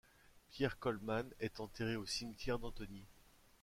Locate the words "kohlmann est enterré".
0.79-1.95